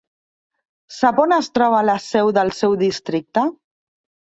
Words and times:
Sap 0.99 1.21
on 1.25 1.35
es 1.35 1.51
troba 1.59 1.83
la 1.91 1.99
seu 2.07 2.33
del 2.41 2.51
seu 2.63 2.75
districte? 2.87 3.47